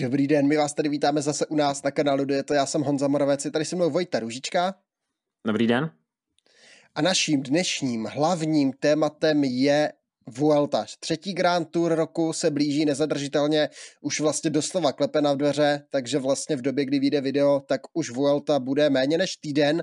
[0.00, 2.82] Dobrý den, my vás tady vítáme zase u nás na kanálu Je to já jsem
[2.82, 4.74] Honza Moravec, je tady se mnou Vojta Ružička.
[5.46, 5.90] Dobrý den.
[6.94, 9.92] A naším dnešním hlavním tématem je
[10.26, 10.86] Vuelta.
[11.00, 13.68] Třetí Grand Tour roku se blíží nezadržitelně,
[14.00, 18.10] už vlastně doslova klepe na dveře, takže vlastně v době, kdy vyjde video, tak už
[18.10, 19.82] Vuelta bude méně než týden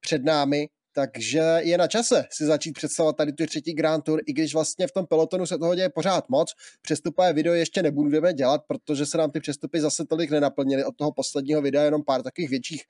[0.00, 4.32] před námi, takže je na čase si začít představovat tady tu třetí Grand Tour, i
[4.32, 6.52] když vlastně v tom pelotonu se toho děje pořád moc.
[6.82, 11.12] Přestupové video ještě nebudeme dělat, protože se nám ty přestupy zase tolik nenaplnily od toho
[11.12, 12.82] posledního videa, jenom pár takových větších,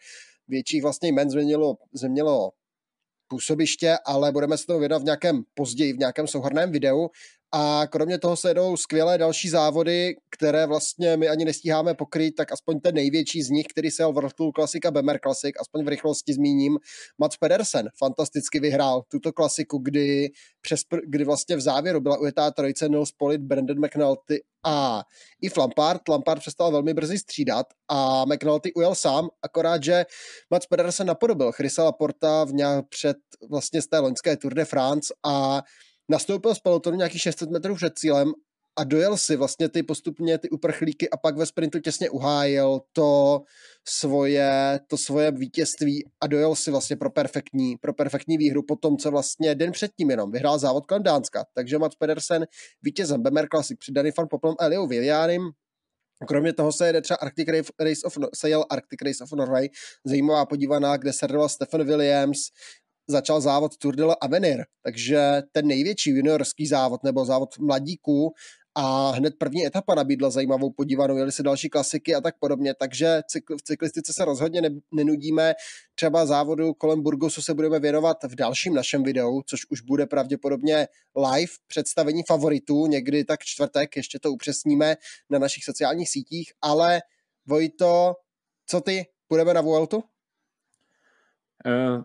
[0.48, 2.50] větších vlastně jmen změnilo, změnilo
[3.28, 7.08] působiště, ale budeme se toho věnovat v nějakém později, v nějakém souhrném videu.
[7.52, 12.52] A kromě toho se jedou skvělé další závody, které vlastně my ani nestíháme pokryt, tak
[12.52, 15.84] aspoň ten největší z nich, který se jel World Tour Classic a Bemer Classic, aspoň
[15.84, 16.78] v rychlosti zmíním,
[17.18, 22.88] Mats Pedersen fantasticky vyhrál tuto klasiku, kdy, přes, kdy vlastně v závěru byla ujetá trojice
[22.88, 25.04] Nils Polit, Brandon McNulty a
[25.42, 26.08] i Lampard.
[26.08, 30.06] Lampard přestal velmi brzy střídat a McNulty ujel sám, akorát, že
[30.50, 33.16] Mats Pedersen napodobil Chrisa Laporta v nějak před
[33.50, 35.62] vlastně z té loňské Tour de France a
[36.10, 38.32] nastoupil z pelotonu nějakých 600 metrů před cílem
[38.78, 43.40] a dojel si vlastně ty postupně ty uprchlíky a pak ve sprintu těsně uhájil to
[43.88, 48.96] svoje, to svoje vítězství a dojel si vlastně pro perfektní, pro perfektní výhru po tom,
[48.96, 51.44] co vlastně den předtím jenom vyhrál závod kolem Dánska.
[51.54, 52.46] Takže Mats Pedersen
[52.82, 55.50] vítězem Bemer Classic Danny van Poplem a Eliou Vivianem.
[56.28, 57.48] Kromě toho se jede třeba Arctic
[57.80, 59.68] Race of, se jel Arctic Race of Norway,
[60.04, 62.38] zajímavá podívaná, kde se Stephen Williams,
[63.10, 68.32] začal závod Tour de l'Avenir, takže ten největší juniorský závod nebo závod mladíků
[68.74, 73.22] a hned první etapa nabídla zajímavou podívanou, jeli se další klasiky a tak podobně, takže
[73.58, 75.54] v cyklistice se rozhodně ne, nenudíme.
[75.94, 80.88] Třeba závodu kolem Burgosu se budeme věnovat v dalším našem videu, což už bude pravděpodobně
[81.16, 84.96] live představení favoritů, někdy tak čtvrtek, ještě to upřesníme
[85.30, 87.00] na našich sociálních sítích, ale
[87.46, 88.14] Vojto,
[88.66, 89.96] co ty, půjdeme na Vueltu?
[91.66, 92.02] Uh,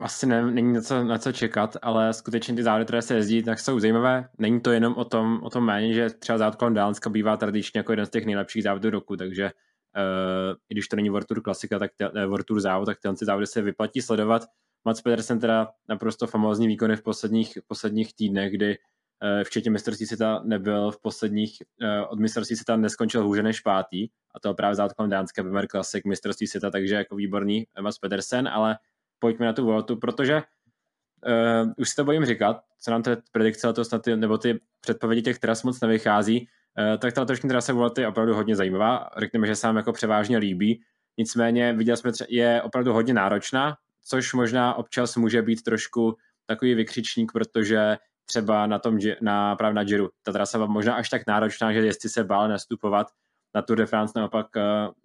[0.00, 3.42] asi ne, není na co, na co čekat, ale skutečně ty závody, které se jezdí,
[3.42, 4.28] tak jsou zajímavé.
[4.38, 7.78] Není to jenom o tom, o tom méně, že třeba závod kolem Dánska bývá tradičně
[7.78, 11.42] jako jeden z těch nejlepších závodů roku, takže uh, i když to není World Tour
[11.42, 14.42] klasika, tak te, World Tour závod, tak tyhle závody se vyplatí sledovat.
[14.84, 20.42] Mats Pedersen teda naprosto famózní výkony v posledních, posledních týdnech, kdy uh, včetně mistrovství světa
[20.44, 24.92] nebyl v posledních, uh, od mistrovství světa neskončil hůře než pátý, a to právě závod
[24.92, 28.76] kolem Dánska, Bemer Classic, mistrovství světa, takže jako výborný Mats Pedersen, ale
[29.18, 33.66] pojďme na tu Vueltu, protože uh, už si to bojím říkat, co nám ty predikce
[33.66, 37.72] letos na ty, nebo ty předpovědi těch tras moc nevychází, uh, tak ta letošní trasa
[37.72, 39.10] Vuelty je opravdu hodně zajímavá.
[39.16, 40.82] Řekněme, že se nám jako převážně líbí.
[41.18, 47.32] Nicméně viděli jsme, je opravdu hodně náročná, což možná občas může být trošku takový vykřičník,
[47.32, 47.96] protože
[48.26, 51.78] třeba na tom, na, právě na Giro, ta trasa byla možná až tak náročná, že
[51.78, 53.06] jestli se bál nastupovat
[53.54, 54.62] na Tour de France, naopak uh,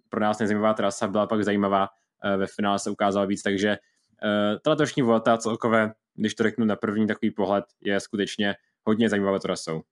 [0.08, 1.88] pro nás nezajímavá trasa byla pak zajímavá,
[2.36, 3.78] ve finále se ukázala víc, takže Eh,
[4.64, 8.54] ta letošní volta celkové, když to řeknu na první takový pohled, je skutečně
[8.84, 9.82] hodně zajímavé trasou.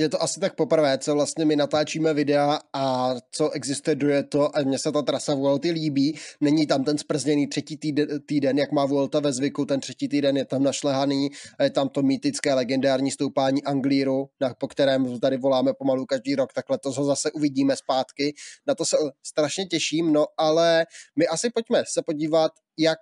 [0.00, 4.56] Je to asi tak poprvé, co vlastně my natáčíme videa a co existuje je to
[4.56, 6.18] a mně se ta trasa Vuelty líbí.
[6.40, 10.36] Není tam ten sprzněný třetí týden, týden, jak má Vuelta ve zvyku, ten třetí týden
[10.36, 11.28] je tam našlehaný,
[11.62, 16.78] je tam to mýtické legendární stoupání Anglíru, po kterém tady voláme pomalu každý rok, takhle
[16.78, 18.34] to ho zase uvidíme zpátky.
[18.66, 18.96] Na to se
[19.26, 20.86] strašně těším, no ale
[21.16, 22.98] my asi pojďme se podívat, jak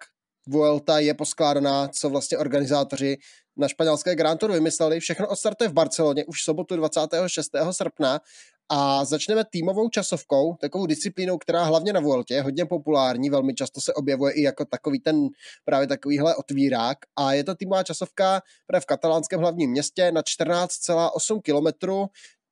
[0.49, 3.17] Vuelta je poskládaná, co vlastně organizátoři
[3.57, 5.01] na španělské Grand Tour vymysleli.
[5.01, 7.51] Všechno odstartuje v Barceloně už v sobotu 26.
[7.71, 8.21] srpna
[8.69, 13.81] a začneme týmovou časovkou, takovou disciplínou, která hlavně na Vueltě je hodně populární, velmi často
[13.81, 15.29] se objevuje i jako takový ten
[15.65, 21.41] právě takovýhle otvírák a je to týmová časovka právě v katalánském hlavním městě na 14,8
[21.43, 22.07] kilometrů.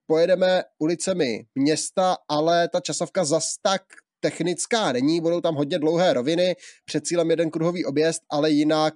[0.07, 3.83] Pojedeme ulicemi města, ale ta časovka zas tak
[4.25, 8.95] technická není, budou tam hodně dlouhé roviny, před cílem jeden kruhový objezd, ale jinak,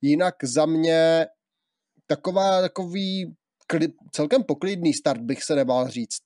[0.00, 1.26] jinak za mě
[2.06, 3.36] taková, takový
[3.66, 6.22] kli, celkem poklidný start bych se nebál říct.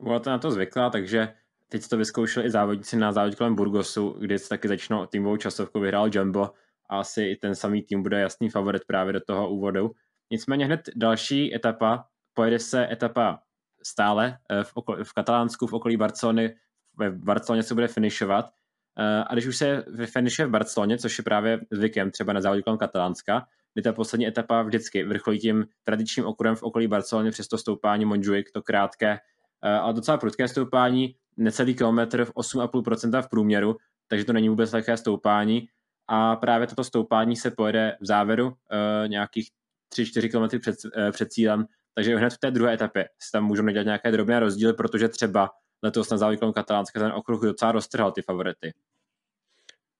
[0.00, 1.34] Byla to na to zvyklá, takže
[1.68, 5.80] teď to vyzkoušeli i závodníci na závodě kolem Burgosu, kde se taky začnou týmovou časovku,
[5.80, 6.42] vyhrál Jumbo
[6.90, 9.90] a asi i ten samý tým bude jasný favorit právě do toho úvodu.
[10.30, 12.04] Nicméně hned další etapa,
[12.34, 13.42] pojede se etapa
[13.82, 16.54] stále eh, v, okol, v Katalánsku, v okolí Barcelony,
[16.98, 18.50] ve Barceloně se bude finišovat.
[18.98, 22.62] Eh, a když už se finišuje v Barceloně, což je právě zvykem třeba na závodě
[22.62, 27.48] kolem Katalánska, kdy ta poslední etapa vždycky vrcholí tím tradičním okruhem v okolí Barcelony přes
[27.48, 29.18] to stoupání Montjuic, to krátké,
[29.64, 33.76] eh, ale docela prudké stoupání, necelý kilometr v 8,5% v průměru,
[34.08, 35.68] takže to není vůbec lehké stoupání.
[36.08, 38.54] A právě toto stoupání se pojede v závěru uh,
[39.08, 39.48] nějakých
[39.94, 40.76] 3-4 km před,
[41.12, 44.72] před cílem, takže hned v té druhé etapě se tam můžou dělat nějaké drobné rozdíly,
[44.72, 45.50] protože třeba
[45.82, 48.72] letos na závěr Katalánska ten okruh docela roztrhal ty favority.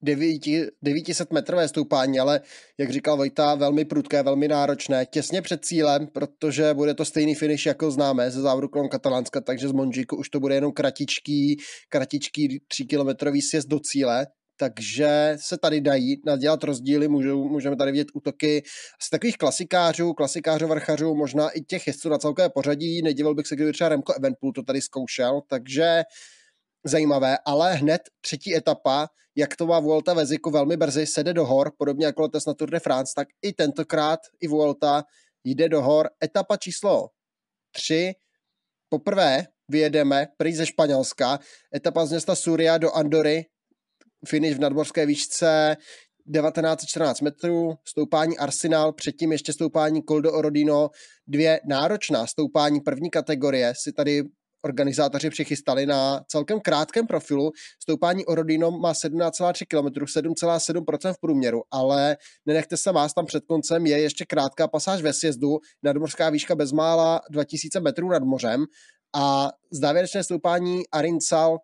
[0.01, 2.41] 900 metrové stoupání, ale
[2.77, 7.65] jak říkal Vojta, velmi prudké, velmi náročné, těsně před cílem, protože bude to stejný finish,
[7.65, 11.57] jako známe ze závodu kolem Katalánska, takže z Monžiku už to bude jenom kratičký,
[11.89, 14.27] kratičký 3 kilometrový sjezd do cíle,
[14.59, 18.63] takže se tady dají nadělat rozdíly, můžou, můžeme tady vidět útoky
[19.01, 23.55] z takových klasikářů, klasikářů, vrchařů, možná i těch jezdců na celkové pořadí, nedivil bych se,
[23.55, 26.03] kdyby třeba Remko Evenpool to tady zkoušel, takže
[26.85, 31.45] zajímavé, ale hned třetí etapa, jak to má Vuelta ve Ziku velmi brzy, sede do
[31.45, 35.03] hor, podobně jako letos na Tour de France, tak i tentokrát i Vuelta
[35.43, 36.09] jde do hor.
[36.23, 37.07] Etapa číslo
[37.71, 38.13] 3,
[38.89, 41.39] poprvé vyjedeme prý ze Španělska,
[41.75, 43.45] etapa z města Suria do Andory,
[44.27, 45.77] finish v nadmorské výšce
[46.33, 50.89] 1914 metrů, stoupání Arsenal, předtím ještě stoupání Coldo Orodino,
[51.27, 54.23] dvě náročná stoupání první kategorie si tady
[54.61, 57.51] organizátoři přichystali na celkem krátkém profilu.
[57.83, 63.85] Stoupání Orodino má 17,3 km, 7,7% v průměru, ale nenechte se vás tam před koncem,
[63.85, 68.65] je ještě krátká pasáž ve sjezdu, nadmořská výška bezmála 2000 metrů nad mořem
[69.15, 71.57] a závěrečné stoupání Arinsal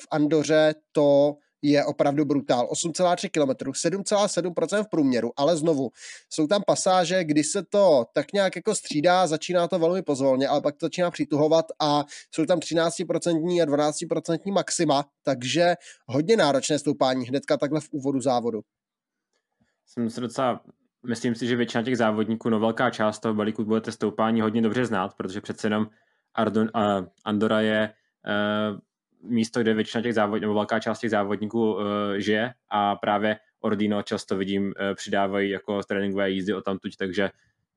[0.00, 2.68] v Andoře to je opravdu brutál.
[2.72, 5.90] 8,3 km, 7,7% v průměru, ale znovu,
[6.30, 10.60] jsou tam pasáže, kdy se to tak nějak jako střídá, začíná to velmi pozvolně, ale
[10.60, 12.04] pak to začíná přituhovat a
[12.34, 15.74] jsou tam 13% a 12% maxima, takže
[16.06, 18.60] hodně náročné stoupání hnedka takhle v úvodu závodu.
[19.86, 20.60] Jsem se docela
[21.06, 24.86] myslím si, že většina těch závodníků, no velká část toho balíku budete stoupání hodně dobře
[24.86, 25.86] znát, protože přece jenom
[26.34, 27.92] Ardon, uh, Andora je
[28.72, 28.78] uh,
[29.22, 31.82] místo, kde většina těch závodníků, nebo velká část těch závodníků uh,
[32.16, 37.30] žije a právě Ordino často vidím uh, přidávají jako tréninkové jízdy o tamtuť, takže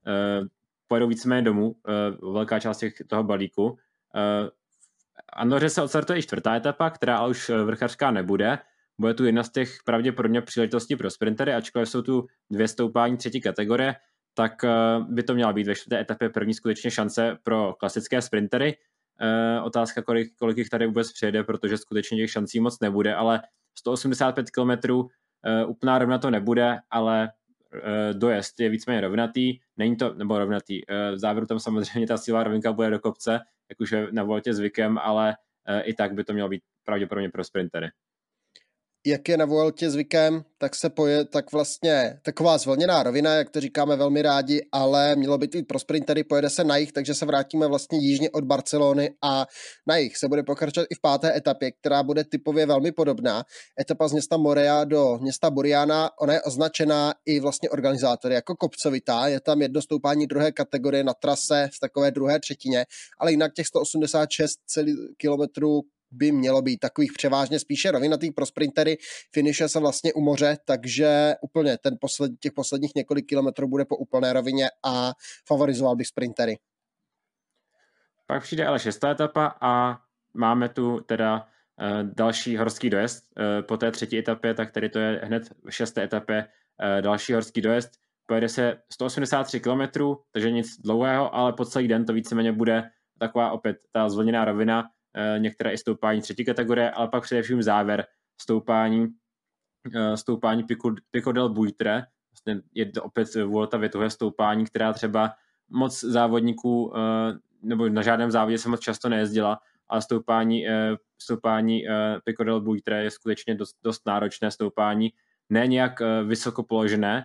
[0.06, 0.46] uh,
[0.88, 1.76] pojedou víceméně domů,
[2.22, 3.64] uh, velká část těch, toho balíku.
[3.64, 3.78] Uh,
[5.32, 8.58] Andoře se odstartuje i čtvrtá etapa, která už vrchařská nebude.
[8.98, 13.40] Bude tu jedna z těch pravděpodobně příležitostí pro sprintery, ačkoliv jsou tu dvě stoupání třetí
[13.40, 13.94] kategorie,
[14.34, 14.52] tak
[15.08, 18.76] by to měla být ve čtvrté etapě první skutečně šance pro klasické sprintery.
[19.20, 23.42] Uh, otázka, kolik, kolik jich tady vůbec přijede, protože skutečně těch šancí moc nebude, ale
[23.78, 24.92] 185 km
[25.66, 27.28] úplná rovna to nebude, ale
[27.74, 32.16] uh, dojezd je víceméně rovnatý, není to, nebo rovnatý, uh, v závěru tam samozřejmě ta
[32.16, 33.40] síla rovinka bude do kopce,
[33.70, 35.36] jak už je na voltě zvykem, ale
[35.82, 37.90] i tak by to mělo být pravděpodobně pro sprintery
[39.06, 43.60] jak je na Vueltě zvykem, tak se poje tak vlastně taková zvlněná rovina, jak to
[43.60, 47.26] říkáme velmi rádi, ale mělo by být pro sprintery, pojede se na jich, takže se
[47.26, 49.46] vrátíme vlastně jižně od Barcelony a
[49.86, 53.44] na jich se bude pokračovat i v páté etapě, která bude typově velmi podobná.
[53.80, 59.26] Etapa z města Morea do města Buriana, ona je označená i vlastně organizátory jako kopcovitá,
[59.26, 62.86] je tam jedno stoupání druhé kategorie na trase v takové druhé třetině,
[63.18, 64.58] ale jinak těch 186
[65.16, 65.82] kilometrů
[66.14, 68.96] by mělo být takových převážně spíše rovinatých pro sprintery.
[69.32, 73.96] Finiše se vlastně u moře, takže úplně ten posled, těch posledních několik kilometrů bude po
[73.96, 75.12] úplné rovině a
[75.48, 76.58] favorizoval bych sprintery.
[78.26, 79.98] Pak přijde ale šestá etapa a
[80.34, 83.24] máme tu teda uh, další horský dojezd.
[83.38, 87.32] Uh, po té třetí etapě, tak tady to je hned v šesté etapě uh, další
[87.32, 87.90] horský dojezd.
[88.26, 89.82] Pojede se 183 km,
[90.32, 94.84] takže nic dlouhého, ale po celý den to víceméně bude taková opět ta zvlněná rovina,
[94.84, 95.03] Eh,
[95.38, 98.06] některé i stoupání třetí kategorie, ale pak především závěr
[98.40, 99.06] stoupání,
[99.94, 100.64] eh, stoupání
[101.10, 102.02] Pico, del Buitre,
[102.32, 105.32] vlastně je to opět Vuelta větuhé stoupání, která třeba
[105.68, 110.66] moc závodníků, eh, nebo na žádném závodě se moc často nejezdila, ale stoupání,
[111.18, 111.84] stoupání
[112.24, 115.12] Pico del Buitre je skutečně dost, dost náročné stoupání,
[115.50, 117.24] ne nějak vysoko položené,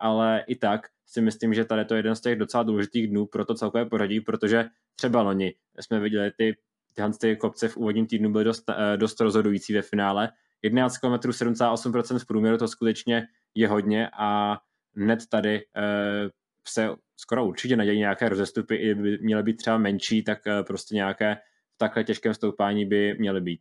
[0.00, 3.26] ale i tak si myslím, že tady to je jeden z těch docela důležitých dnů
[3.26, 6.56] pro to celkové pořadí, protože třeba loni jsme viděli ty
[7.00, 10.28] tyhle ty kopce v úvodním týdnu byly dost, eh, dost rozhodující ve finále.
[10.62, 14.58] 11 km 7,8% v průměru to skutečně je hodně a
[14.96, 16.28] hned tady eh,
[16.68, 20.94] se skoro určitě nadějí nějaké rozestupy, i by měly být třeba menší, tak eh, prostě
[20.94, 21.36] nějaké
[21.74, 23.60] v takhle těžkém stoupání by měly být.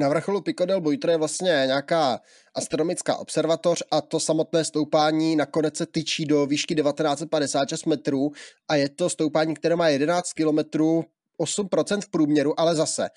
[0.00, 2.20] Na vrcholu Pico del Buitre je vlastně nějaká
[2.54, 8.30] astronomická observatoř a to samotné stoupání nakonec se tyčí do výšky 1956 metrů
[8.68, 11.04] a je to stoupání, které má 11 kilometrů
[11.40, 13.08] 8% v průměru, ale zase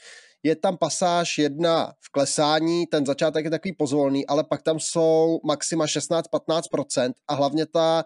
[0.43, 5.39] je tam pasáž jedna v klesání, ten začátek je takový pozvolný, ale pak tam jsou
[5.43, 8.05] maxima 16-15% a hlavně ta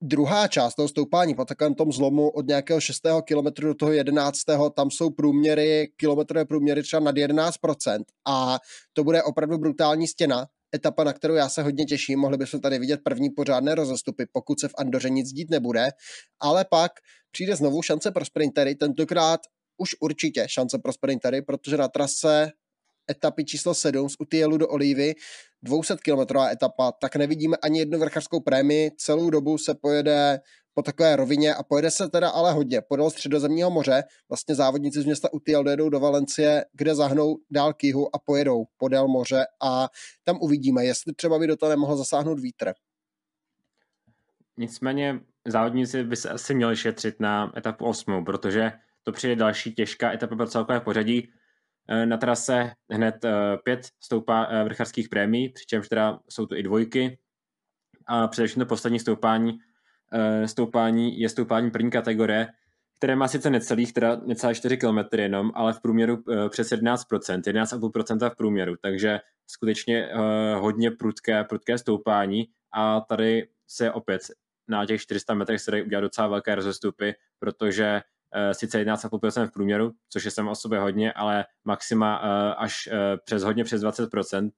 [0.00, 3.00] druhá část toho stoupání po takovém tom zlomu od nějakého 6.
[3.24, 4.38] kilometru do toho 11.
[4.74, 8.58] tam jsou průměry, kilometrové průměry třeba nad 11% a
[8.92, 12.18] to bude opravdu brutální stěna, etapa, na kterou já se hodně těším.
[12.18, 15.88] Mohli bychom tady vidět první pořádné rozestupy, pokud se v Andoře nic dít nebude.
[16.40, 16.92] Ale pak
[17.30, 19.40] přijde znovu šance pro sprintery, tentokrát
[19.76, 22.50] už určitě šance pro sprintery, protože na trase
[23.10, 25.14] etapy číslo 7 z Utielu do Olivy,
[25.62, 30.40] 200 km etapa, tak nevidíme ani jednu vrchařskou prémii, celou dobu se pojede
[30.74, 32.80] po takové rovině a pojede se teda ale hodně.
[32.88, 37.84] Podél středozemního moře, vlastně závodníci z města Utiel dojedou do Valencie, kde zahnou dál k
[37.84, 39.88] jihu a pojedou podél moře a
[40.24, 42.72] tam uvidíme, jestli třeba by do toho nemohl zasáhnout vítr.
[44.56, 48.72] Nicméně závodníci by se asi měli šetřit na etapu 8, protože
[49.02, 51.28] to přijde další těžká etapa pro celkové pořadí.
[51.88, 53.32] E, na trase hned e,
[53.64, 57.18] pět stoupá e, vrchařských prémií, přičemž teda jsou to i dvojky.
[58.06, 59.58] A především to poslední stoupání,
[60.46, 62.48] stoupání je stoupání první kategorie,
[62.96, 68.30] které má sice necelých, teda necelé 4 km jenom, ale v průměru přes 11%, 11,5%
[68.30, 70.08] v průměru, takže skutečně
[70.54, 74.22] hodně prudké, prudké stoupání a tady se opět
[74.68, 78.00] na těch 400 metrech se dají udělat docela velké rozestupy, protože
[78.52, 82.94] sice 11,5% v průměru, což je samo o sobě hodně, ale maxima uh, až uh,
[83.24, 84.50] přes hodně přes 20%, uh,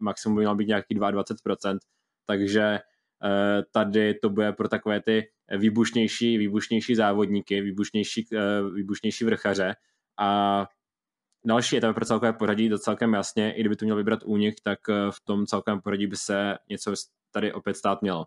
[0.00, 1.78] maximum by mělo být nějaký 22%,
[2.26, 2.78] takže
[3.72, 8.26] tady to bude pro takové ty výbušnější, výbušnější závodníky, výbušnější,
[8.74, 9.74] výbušnější vrchaře.
[10.20, 10.66] A
[11.46, 14.78] další etapy pro celkové pořadí to celkem jasně, i kdyby to měl vybrat únik, tak
[15.10, 16.94] v tom celkovém pořadí by se něco
[17.30, 18.26] tady opět stát mělo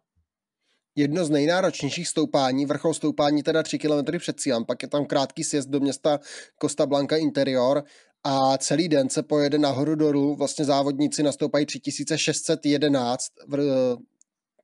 [0.96, 5.44] jedno z nejnáročnějších stoupání, vrchol stoupání teda 3 km před cílem, pak je tam krátký
[5.44, 6.20] sjezd do města
[6.62, 7.84] Costa Blanca Interior
[8.24, 13.98] a celý den se pojede nahoru dolů, vlastně závodníci nastoupají 3611 v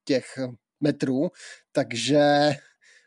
[0.05, 0.25] těch
[0.81, 1.29] metrů,
[1.71, 2.51] takže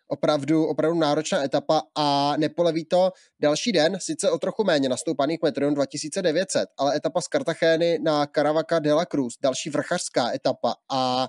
[0.08, 5.74] opravdu, opravdu náročná etapa a nepoleví to další den, sice o trochu méně nastoupaných metrů,
[5.74, 11.28] 2900, ale etapa z Cartageny na Caravaca de la Cruz, další vrchařská etapa a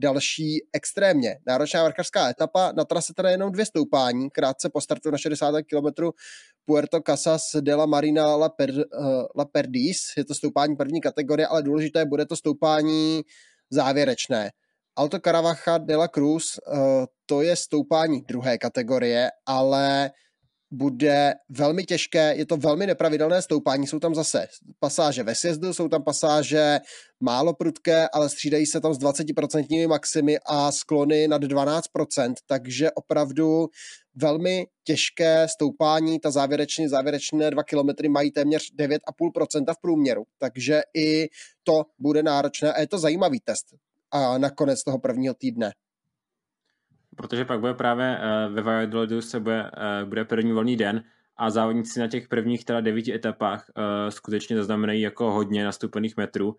[0.00, 2.72] další extrémně náročná vrchařská etapa.
[2.72, 6.10] Na trase teda jenom dvě stoupání, krátce po startu na 60 km
[6.64, 8.84] Puerto Casas de la Marina La, per, uh,
[9.36, 10.00] la Perdis.
[10.16, 13.22] Je to stoupání první kategorie, ale důležité bude to stoupání
[13.70, 14.50] závěrečné.
[14.96, 20.10] Alto Caravaca de la Cruz, uh, to je stoupání druhé kategorie, ale
[20.70, 24.46] bude velmi těžké, je to velmi nepravidelné stoupání, jsou tam zase
[24.78, 26.80] pasáže ve sjezdu, jsou tam pasáže
[27.20, 33.68] málo prudké, ale střídají se tam s 20% maximy a sklony nad 12%, takže opravdu
[34.14, 41.28] velmi těžké stoupání, ta závěrečné, závěrečné dva kilometry mají téměř 9,5% v průměru, takže i
[41.62, 43.66] to bude náročné a je to zajímavý test.
[44.10, 45.72] A nakonec toho prvního týdne
[47.20, 51.04] protože pak bude právě uh, ve Valladolidu se bude, uh, bude první volný den
[51.36, 56.56] a závodníci na těch prvních teda devíti etapách uh, skutečně zaznamenají jako hodně nastupených metrů,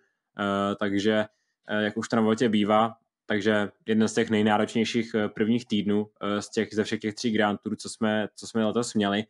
[0.80, 1.26] takže
[1.80, 2.94] jak už to na voltě bývá,
[3.26, 6.08] takže jeden z těch nejnáročnějších prvních týdnů
[6.40, 9.24] z těch, ze všech těch tří Grand Tour, co jsme, co jsme letos měli.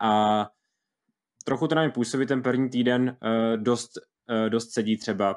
[0.00, 0.46] A
[1.44, 3.16] trochu to na mě působí ten první týden
[3.56, 3.98] dost
[4.48, 5.34] dost sedí třeba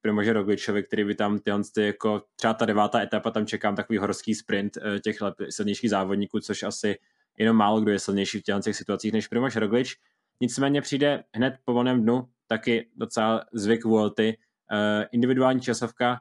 [0.00, 3.98] Primože Rogličovi, který by tam tyhle ty jako třeba ta devátá etapa, tam čekám takový
[3.98, 5.18] horský sprint uh, těch
[5.50, 6.98] silnějších závodníků, což asi
[7.38, 9.96] jenom málo kdo je silnější v těch situacích než Primož Roglič.
[10.40, 14.36] Nicméně přijde hned po volném dnu taky docela zvyk Vuelty,
[14.72, 16.20] uh, individuální časovka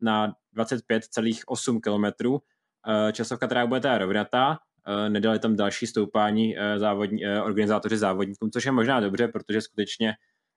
[0.00, 2.38] na 25,8 km,
[3.12, 4.58] časovka, která bude teda rovnatá,
[5.08, 10.14] nedali tam další stoupání závodní, organizátoři závodníkům, což je možná dobře, protože skutečně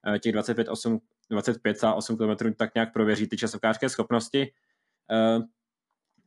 [0.08, 1.00] Eh, těch 25,8
[1.32, 4.52] 25,8 km tak nějak prověří ty časovkářské schopnosti.
[5.12, 5.40] Eh,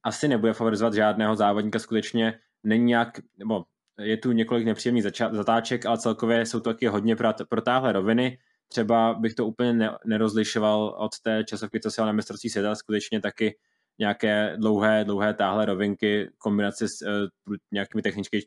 [0.02, 3.64] asi nebude favorizovat žádného závodníka, skutečně není nějak, nebo
[4.00, 7.16] je tu několik nepříjemných zatáček, ale celkově jsou to taky hodně
[7.48, 8.38] protáhlé roviny.
[8.68, 13.20] Třeba bych to úplně ne, nerozlišoval od té časovky, co se na mistrovství světa, skutečně
[13.20, 13.58] taky
[13.98, 18.02] nějaké dlouhé, dlouhé táhlé rovinky, kombinace s uh, nějakými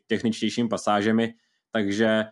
[0.06, 1.34] techničtějšími pasážemi,
[1.70, 2.24] takže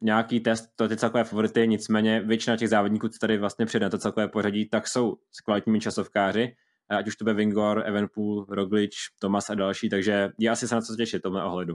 [0.00, 3.90] nějaký test, to ty celkové favority, nicméně většina těch závodníků, co tady vlastně přijde na
[3.90, 6.54] to celkové pořadí, tak jsou s kvalitními časovkáři,
[6.88, 10.80] ať už to bude Vingor, Evenpool, Roglič, Tomas a další, takže je asi se na
[10.80, 11.74] co těšit tomhle ohledu.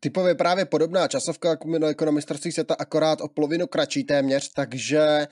[0.00, 1.56] Typově právě podobná časovka
[1.88, 5.26] jako na mistrovství světa, akorát o polovinu kratší téměř, takže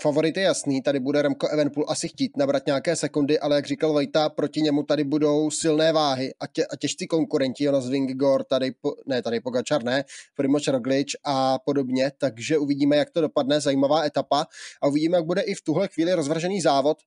[0.00, 3.92] Favorit je jasný, tady bude Remko Evenpool asi chtít nabrat nějaké sekundy, ale jak říkal
[3.92, 8.72] Vejta, proti němu tady budou silné váhy a, tě, a těžcí konkurenti, Jonas Vingegaard, tady,
[8.80, 10.04] po, ne, tady Pogačar, ne,
[10.36, 14.46] Primoz Roglič a podobně, takže uvidíme, jak to dopadne, zajímavá etapa
[14.82, 16.98] a uvidíme, jak bude i v tuhle chvíli rozvržený závod,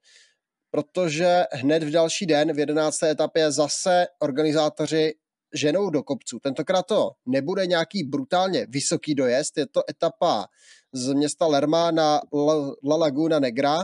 [0.71, 3.03] protože hned v další den, v 11.
[3.03, 5.13] etapě, zase organizátoři
[5.53, 6.39] ženou do kopců.
[6.39, 10.47] Tentokrát to nebude nějaký brutálně vysoký dojezd, je to etapa
[10.93, 13.77] z města Lerma na La, La Laguna Negra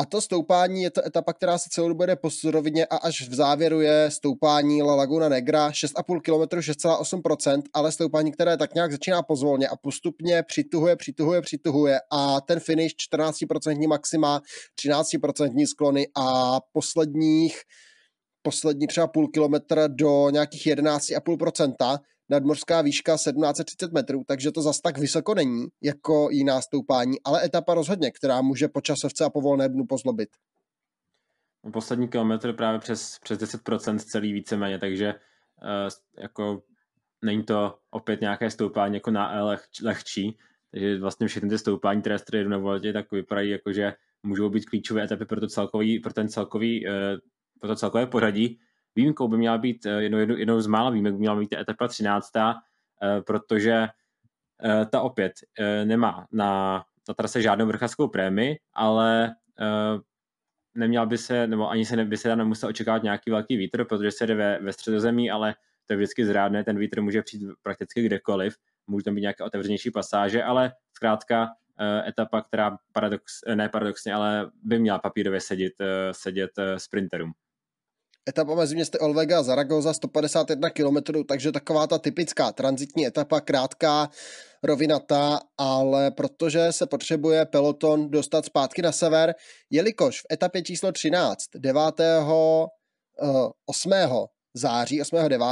[0.00, 3.28] A to stoupání je to etapa, která se celou dobu jde po surovině a až
[3.28, 8.92] v závěru je stoupání La Laguna Negra 6,5 km, 6,8%, ale stoupání, které tak nějak
[8.92, 14.42] začíná pozvolně a postupně přituhuje, přituhuje, přituhuje a ten finish 14% maxima,
[14.86, 17.60] 13% sklony a posledních
[18.42, 24.98] poslední třeba půl kilometr do nějakých 11,5%, nadmořská výška 1730 metrů, takže to zas tak
[24.98, 29.68] vysoko není jako jiná stoupání, ale etapa rozhodně, která může po časovce a po volné
[29.68, 30.28] dnu pozlobit.
[31.72, 36.62] Poslední kilometr právě přes, přes 10% celý víceméně, takže uh, jako
[37.22, 40.38] není to opět nějaké stoupání jako na leh, lehčí,
[40.70, 44.64] takže vlastně všechny ty stoupání, které jdu na Voltě, tak vypadají jako, že můžou být
[44.64, 46.92] klíčové etapy pro, to celkový, pro ten celkový, uh,
[47.60, 48.60] pro to celkové pořadí.
[48.96, 51.88] Výjimkou by měla být, eh, jednou, jednou, jednou z mála výjimek by měla být etapa
[51.88, 52.60] 13.
[53.02, 53.88] Eh, protože
[54.64, 55.32] eh, ta opět
[55.84, 59.34] nemá na, na trase žádnou vrchařskou prémii, ale
[60.74, 64.10] neměl by se, nebo ani se ne, by se nemusel očekávat nějaký velký vítr, protože
[64.10, 65.54] se jde ve, ve středozemí, ale
[65.86, 69.90] to je vždycky zrádné, ten vítr může přijít prakticky kdekoliv, může tam být nějaké otevřenější
[69.90, 71.48] pasáže, ale zkrátka
[72.06, 75.72] etapa, která paradox, ne paradoxně, ale by měla papírově sedět,
[76.12, 77.32] sedět sprinterům
[78.28, 84.10] etapa mezi městy Olvega a Zaragoza 151 km, takže taková ta typická transitní etapa, krátká,
[84.62, 89.34] rovinatá, ale protože se potřebuje peloton dostat zpátky na sever,
[89.70, 91.80] jelikož v etapě číslo 13, 9.
[93.66, 93.92] 8.
[94.54, 95.28] září, 8.
[95.28, 95.46] 9.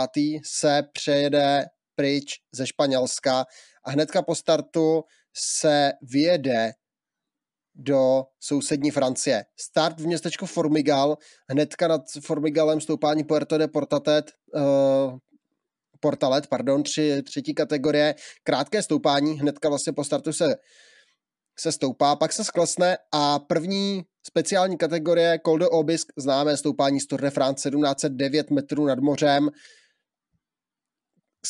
[0.44, 3.46] se přejede pryč ze Španělska
[3.84, 5.04] a hnedka po startu
[5.36, 6.72] se vyjede
[7.78, 9.44] do sousední Francie.
[9.60, 11.18] Start v městečku Formigal,
[11.50, 15.18] hnedka nad Formigalem stoupání Puerto de Portatet, uh,
[16.00, 20.56] Portalet, pardon, tři, třetí kategorie, krátké stoupání, hnedka vlastně po startu se,
[21.58, 27.06] se stoupá, pak se sklesne a první speciální kategorie Col de Obisk, známé stoupání z
[27.06, 29.50] Tour de France 1709 metrů nad mořem,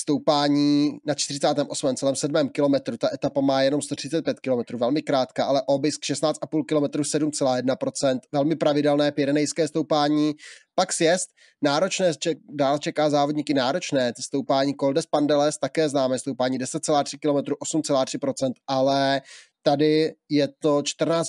[0.01, 1.97] stoupání na 48.
[1.97, 2.49] celém 7.
[2.49, 2.97] kilometru.
[2.97, 9.13] Ta etapa má jenom 135 km, velmi krátká, ale obisk 16,5 km 7,1%, velmi pravidelné
[9.13, 10.33] pyrenejské stoupání.
[10.75, 11.29] Pak sjezd,
[11.63, 17.53] náročné, ček, dál čeká závodníky náročné, stoupání Col de Spandeles, také známe stoupání 10,3 km,
[17.53, 19.21] 8,3%, ale
[19.63, 21.23] tady je to 14%,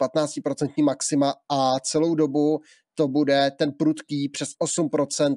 [0.00, 2.60] 15% maxima a celou dobu
[2.94, 5.34] to bude ten prudký přes 8%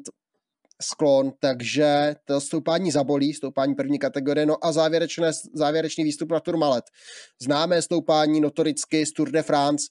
[0.81, 6.83] sklon, takže to stoupání zabolí, stoupání první kategorie, no a závěrečné, závěrečný výstup na Tourmalet.
[7.41, 9.85] Známé stoupání notoricky z Tour de France,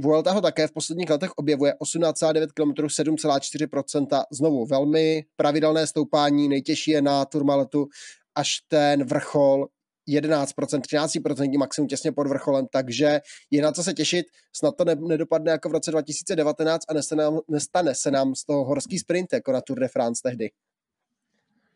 [0.00, 6.90] Vuelta ho také v posledních letech objevuje 18,9 km, 7,4%, znovu velmi pravidelné stoupání, nejtěžší
[6.90, 7.86] je na Tourmaletu,
[8.34, 9.66] až ten vrchol
[10.08, 14.26] 11%, 13% maximum těsně pod vrcholem, takže je na co se těšit.
[14.56, 18.44] Snad to ne, nedopadne jako v roce 2019 a nestane, nám, nestane se nám z
[18.44, 20.50] toho horský sprint jako na Tour de France tehdy.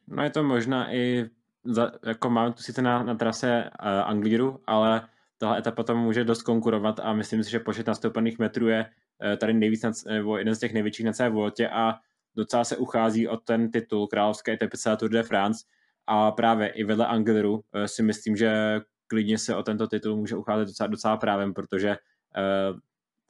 [0.08, 1.24] No je to možná i,
[1.64, 6.24] za, jako máme tu sice na, na trase uh, Anglíru, ale tahle etapa tam může
[6.24, 10.38] dost konkurovat a myslím si, že počet nastoupených metrů je uh, tady nejvíc, nad, nebo
[10.38, 11.94] jeden z těch největších na celé Voltě a
[12.36, 15.64] docela se uchází o ten titul královské etapy Tour de France,
[16.06, 18.80] a právě i vedle Angleru eh, si myslím, že
[19.12, 22.78] klidně se o tento titul může ucházet docela, docela právem, protože uh,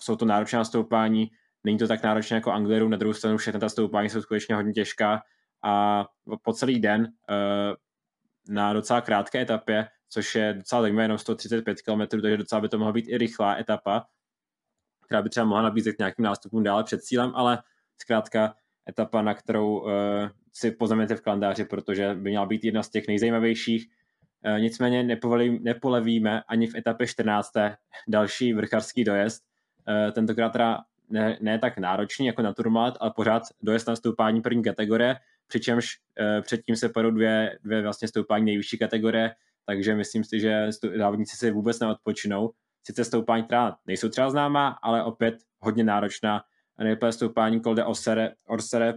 [0.00, 1.30] jsou to náročná stoupání,
[1.64, 4.72] není to tak náročné jako Angleru, na druhou stranu všechny ta stoupání jsou skutečně hodně
[4.72, 5.22] těžká.
[5.64, 6.04] A
[6.42, 7.74] po celý den uh,
[8.48, 12.78] na docela krátké etapě, což je docela zajímavé, jenom 135 km, takže docela by to
[12.78, 14.06] mohla být i rychlá etapa,
[15.06, 17.62] která by třeba mohla nabízet nějakým nástupům dále před cílem, ale
[17.98, 18.54] zkrátka
[18.88, 19.86] etapa, na kterou
[20.52, 23.86] si poznamenáte v kalendáři, protože by měla být jedna z těch nejzajímavějších.
[24.46, 25.18] Uh, nicméně
[25.60, 27.50] nepolevíme ani v etapě 14.
[28.08, 29.42] další vrchařský dojezd.
[29.88, 30.78] Uh, tentokrát teda
[31.10, 35.86] ne, ne tak náročný jako na Turmat, ale pořád dojezd na stoupání první kategorie, přičemž
[36.20, 39.34] uh, předtím se padou dvě, dvě vlastně stoupání nejvyšší kategorie,
[39.66, 42.50] takže myslím si, že závodníci si vůbec neodpočinou.
[42.86, 46.42] Sice stoupání, která nejsou třeba známá, ale opět hodně náročná
[46.84, 48.94] nejprve stoupání Col de Orsere, Orsere,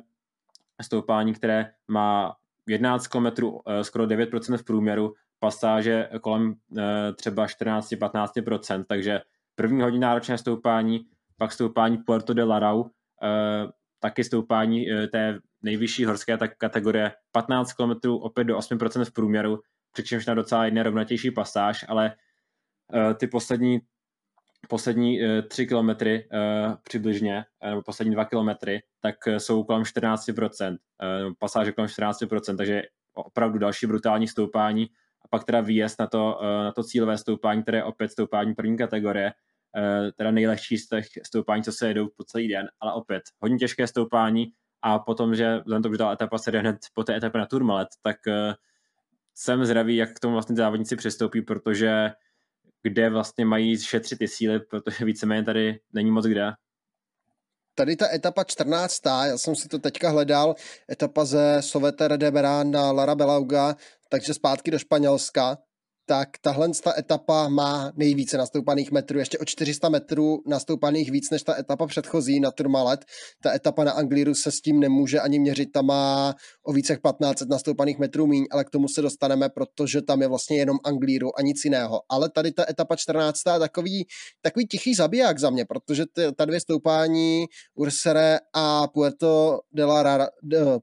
[0.83, 2.35] stoupání, které má
[2.67, 3.25] 11 km,
[3.67, 9.21] eh, skoro 9% v průměru, pasáže kolem eh, třeba 14-15%, takže
[9.55, 11.05] první hodně náročné stoupání,
[11.37, 13.67] pak stoupání Puerto de Larau, eh,
[13.99, 19.59] taky stoupání té nejvyšší horské kategorie 15 km, opět do 8% v průměru,
[19.91, 22.15] přičemž na docela jedné rovnatější pasáž, ale
[23.17, 23.79] ty poslední
[24.69, 30.69] poslední uh, tři kilometry uh, přibližně, uh, nebo poslední dva kilometry, tak jsou kolem 14%,
[30.71, 32.81] uh, pasáže kolem 14%, takže
[33.13, 34.87] opravdu další brutální stoupání.
[35.21, 38.77] A pak teda výjezd na to, na to cílové stoupání, které je opět stoupání první
[38.77, 39.33] kategorie,
[40.17, 43.87] teda nejlehčí z těch stoupání, co se jedou po celý den, ale opět hodně těžké
[43.87, 44.47] stoupání.
[44.81, 47.45] A potom, že vzhledem to, že ta etapa se jde hned po té etapě na
[47.45, 48.17] Turmalet, tak
[49.35, 52.11] jsem zdravý, jak k tomu vlastně závodníci přistoupí, protože
[52.85, 56.51] kde vlastně mají šetřit ty síly, protože víceméně tady není moc kde.
[57.75, 59.05] Tady ta etapa 14.
[59.05, 60.55] Já jsem si to teďka hledal,
[60.91, 63.75] etapa ze Soveter de Berán na Lara Belauga,
[64.09, 65.57] takže zpátky do Španělska
[66.05, 71.43] tak tahle ta etapa má nejvíce nastoupaných metrů, ještě o 400 metrů nastoupaných víc než
[71.43, 73.05] ta etapa předchozí na Turmalet.
[73.43, 77.01] Ta etapa na Anglíru se s tím nemůže ani měřit, tam má o více jak
[77.01, 81.39] 15 nastoupaných metrů míň, ale k tomu se dostaneme, protože tam je vlastně jenom Anglíru
[81.39, 82.01] a nic jiného.
[82.09, 83.39] Ale tady ta etapa 14.
[83.53, 84.07] je takový,
[84.41, 90.29] takový tichý zabiják za mě, protože ty, ta dvě stoupání Ursere a Puerto de la,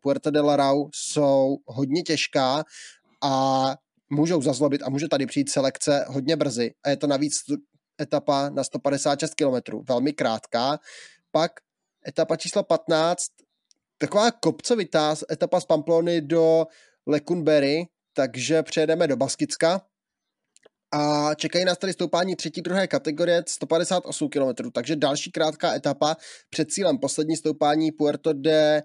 [0.03, 2.65] Puerto de la Rau jsou hodně těžká
[3.23, 3.77] a
[4.13, 7.35] můžou zazlobit a může tady přijít selekce hodně brzy a je to navíc
[8.03, 10.79] etapa na 156 km, velmi krátká.
[11.31, 11.53] Pak
[12.09, 13.23] etapa číslo 15,
[13.99, 16.67] taková kopcovitá etapa z Pamplony do
[17.07, 19.81] Lekunberry, takže přejedeme do Baskicka
[20.93, 26.17] a čekají nás tady stoupání třetí, druhé kategorie 158 km, takže další krátká etapa
[26.51, 28.83] před cílem poslední stoupání Puerto de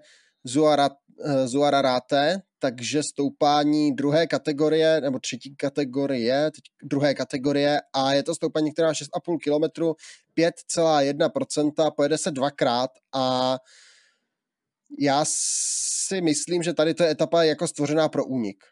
[1.44, 8.72] Zuararate, takže stoupání druhé kategorie, nebo třetí kategorie, teď druhé kategorie a je to stoupání,
[8.72, 9.82] která 6,5 km,
[10.38, 13.56] 5,1%, pojede se dvakrát a
[14.98, 18.64] já si myslím, že tady to je etapa jako stvořená pro únik.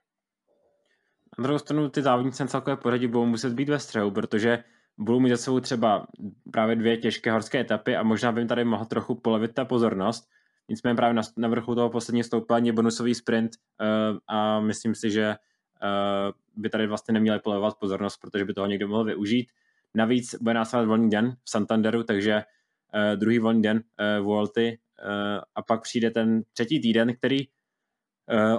[1.38, 4.64] Na druhou stranu ty závodníci na celkové pořadí budou muset být ve střehu, protože
[4.98, 6.06] budou mít za sebou třeba
[6.52, 10.28] právě dvě těžké horské etapy a možná by jim tady mohl trochu polevit ta pozornost,
[10.68, 15.11] Nicméně právě na, na vrchu toho posledního stoupání je bonusový sprint uh, a myslím si,
[15.11, 19.52] že uh, by tady vlastně neměli polevovat pozornost, protože by toho někdo mohl využít.
[19.94, 25.40] Navíc bude následovat volný den v Santanderu, takže uh, druhý volný den uh, Vuelty uh,
[25.55, 27.55] a pak přijde ten třetí týden, který uh,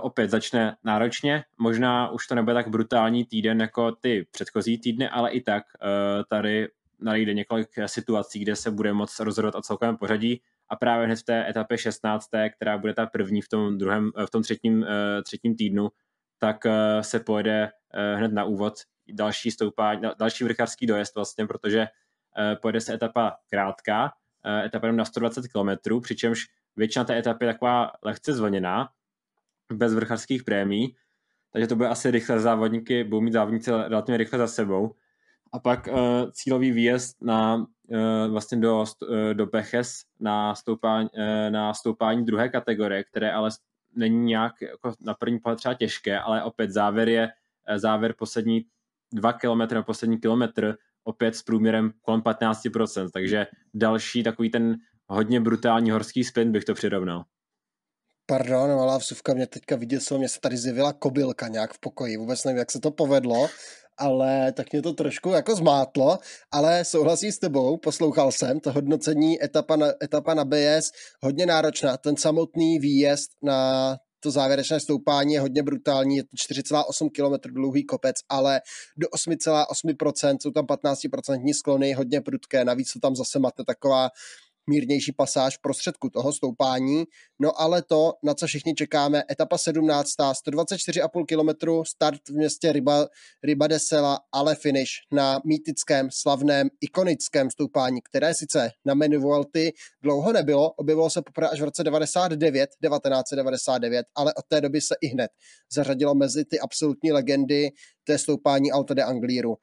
[0.01, 1.43] opět začne náročně.
[1.57, 6.23] Možná už to nebude tak brutální týden jako ty předchozí týdny, ale i tak uh,
[6.29, 6.67] tady
[6.99, 11.23] najde několik situací, kde se bude moc rozhodovat o celkovém pořadí a právě hned v
[11.23, 15.55] té etapě 16., která bude ta první v tom, druhém, v tom třetím, eh, třetím
[15.55, 15.89] týdnu,
[16.39, 18.73] tak eh, se pojede eh, hned na úvod
[19.13, 21.87] další stoupání, další vrchářský dojezd vlastně, protože
[22.61, 24.13] pojede se etapa krátká,
[24.65, 28.89] etapa na 120 km, přičemž většina té etapy je taková lehce zvlněná,
[29.73, 30.95] bez vrchářských prémí,
[31.53, 34.95] takže to bude asi rychle závodníky, budou mít závodníci relativně rychle za sebou.
[35.53, 35.95] A pak uh,
[36.31, 37.65] cílový výjezd na uh,
[38.31, 43.49] vlastně do, uh, do Peches na stoupání, uh, na stoupání druhé kategorie, které ale
[43.95, 47.29] není nějak jako na první pohled třeba těžké, ale opět závěr je
[47.75, 48.65] závěr poslední
[49.13, 54.75] dva kilometry na poslední kilometr opět s průměrem kolem 15%, takže další takový ten
[55.07, 57.23] hodně brutální horský spin bych to přirovnal.
[58.25, 62.43] Pardon, malá vsuvka mě teďka vyděsilo, mě se tady zjevila kobylka nějak v pokoji, vůbec
[62.43, 63.47] nevím, jak se to povedlo,
[63.97, 66.17] ale tak mě to trošku jako zmátlo,
[66.51, 71.97] ale souhlasím s tebou, poslouchal jsem to hodnocení etapa na, etapa na BS, hodně náročná,
[71.97, 77.83] ten samotný výjezd na to závěrečné stoupání je hodně brutální, je to 4,8 km dlouhý
[77.83, 78.61] kopec, ale
[78.97, 84.09] do 8,8% jsou tam 15% sklony, hodně prudké, navíc to tam zase máte taková
[84.67, 87.03] mírnější pasáž v prostředku toho stoupání.
[87.39, 90.09] No ale to, na co všichni čekáme, etapa 17.
[90.19, 93.07] 124,5 km, start v městě Riba,
[93.43, 99.73] Riba de Sela, ale finish na mýtickém, slavném, ikonickém stoupání, které sice na menu Vuelty
[100.03, 104.95] dlouho nebylo, objevilo se poprvé až v roce 99, 1999, ale od té doby se
[105.01, 105.31] i hned
[105.73, 107.69] zařadilo mezi ty absolutní legendy
[108.03, 109.57] té stoupání Alta de Angliru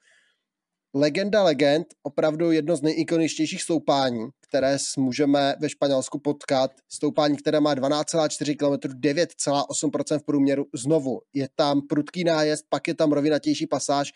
[0.95, 6.71] legenda legend, opravdu jedno z nejikoničtějších stoupání, které můžeme ve Španělsku potkat.
[6.89, 10.67] Stoupání, které má 12,4 km, 9,8% v průměru.
[10.75, 14.13] Znovu, je tam prudký nájezd, pak je tam rovinatější pasáž,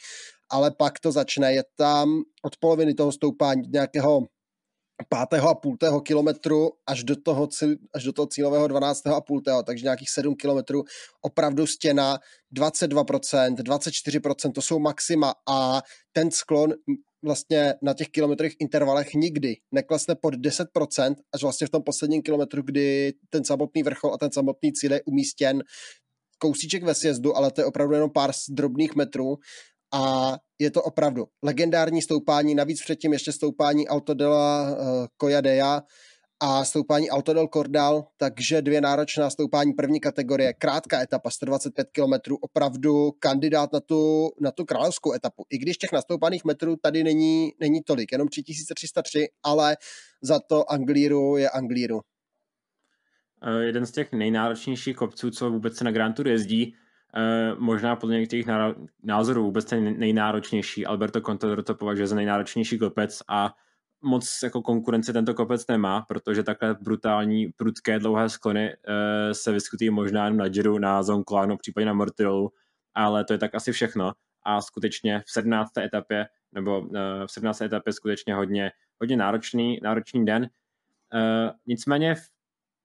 [0.50, 1.54] ale pak to začne.
[1.54, 4.22] Je tam od poloviny toho stoupání nějakého
[5.08, 7.48] pátého a půltého kilometru až do toho,
[7.94, 9.06] až do toho cílového 12.
[9.06, 10.84] a půltého, takže nějakých 7 kilometrů
[11.20, 12.18] opravdu stěna,
[12.56, 15.82] 22%, 24%, to jsou maxima a
[16.12, 16.74] ten sklon
[17.22, 22.62] vlastně na těch kilometrech intervalech nikdy neklesne pod 10%, až vlastně v tom posledním kilometru,
[22.62, 25.62] kdy ten samotný vrchol a ten samotný cíl je umístěn
[26.38, 29.36] kousíček ve sjezdu, ale to je opravdu jenom pár drobných metrů
[29.92, 35.82] a je to opravdu legendární stoupání, navíc předtím ještě stoupání Alto de la uh, Coyadea
[36.40, 42.34] a stoupání Alto del Cordal, takže dvě náročná stoupání první kategorie, krátká etapa, 125 km,
[42.40, 45.44] opravdu kandidát na tu, na tu královskou etapu.
[45.50, 49.76] I když těch nastoupaných metrů tady není, není tolik, jenom 3303, ale
[50.22, 52.00] za to Anglíru je Anglíru.
[53.42, 56.87] Eh, jeden z těch nejnáročnějších kopců, co vůbec se na Grand Tour jezdí, eh,
[57.58, 58.46] možná podle některých
[59.02, 60.86] názorů vůbec ten nejnáročnější.
[60.86, 63.54] Alberto Contador to považuje za nejnáročnější kopec a
[64.02, 69.90] moc jako konkurence tento kopec nemá, protože takhle brutální, prudké, dlouhé sklony uh, se vyskytují
[69.90, 72.52] možná jen na Giro, na Zonclano, případně na Mortirolu,
[72.94, 74.12] ale to je tak asi všechno.
[74.42, 75.78] A skutečně v 17.
[75.78, 76.88] etapě, nebo uh,
[77.26, 77.60] v 17.
[77.60, 80.42] etapě skutečně hodně, hodně náročný, náročný den.
[80.42, 82.14] Uh, nicméně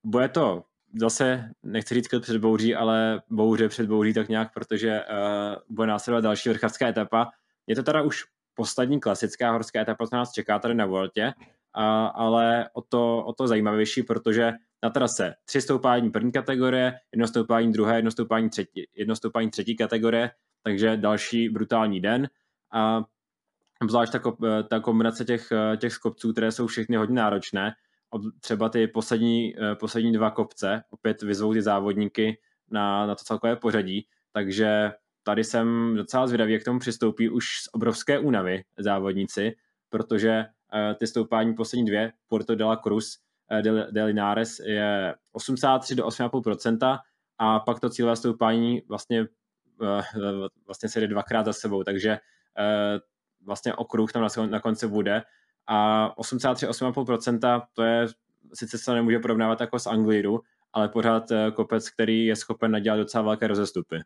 [0.04, 5.76] bude to zase, nechci říct před bouří, ale bouře před bouří tak nějak, protože uh,
[5.76, 7.30] bude následovat další vrchavská etapa.
[7.66, 11.32] Je to teda už poslední klasická horská etapa, co nás čeká tady na Vueltě,
[11.74, 14.52] a, ale o to, o to zajímavější, protože
[14.82, 19.76] na trase tři stoupání první kategorie, jedno stoupání druhé, jedno stoupání třetí, jedno stoupání třetí
[19.76, 20.30] kategorie,
[20.62, 22.28] takže další brutální den
[22.72, 23.02] a
[23.88, 24.20] zvlášť ta,
[24.68, 27.72] ta kombinace těch, těch skopců, které jsou všechny hodně náročné,
[28.40, 32.38] třeba ty poslední, poslední dva kopce, opět vyzvou ty závodníky
[32.70, 37.46] na, na to celkové pořadí, takže tady jsem docela zvědavý, jak k tomu přistoupí už
[37.46, 39.56] z obrovské únavy závodníci,
[39.88, 43.18] protože uh, ty stoupání poslední dvě, Porto de la Cruz,
[43.50, 46.98] uh, de, Linares je 83 do 8,5%
[47.38, 49.26] a pak to cílové stoupání vlastně,
[50.66, 52.18] vlastně se jde dvakrát za sebou, takže
[53.40, 55.22] vlastně okruh tam na konci bude
[55.66, 58.06] a 83 8,5% to je,
[58.54, 60.40] sice se nemůže porovnávat jako s Anglíru,
[60.72, 61.24] ale pořád
[61.54, 63.96] kopec, který je schopen nadělat docela velké rozestupy.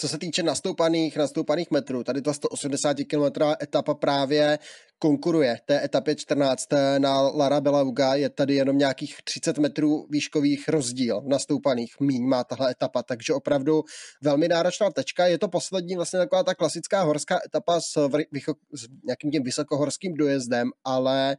[0.00, 4.58] Co se týče nastoupaných, nastoupaných metrů, tady ta 180 km etapa právě
[4.98, 11.20] konkuruje té etapě 14 na Lara Belauga, je tady jenom nějakých 30 metrů výškových rozdíl
[11.20, 13.82] v nastoupaných, míň má tahle etapa, takže opravdu
[14.22, 18.88] velmi náročná tečka, je to poslední vlastně taková ta klasická horská etapa s, vycho, s
[19.04, 21.36] nějakým tím vysokohorským dojezdem, ale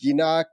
[0.00, 0.46] jinak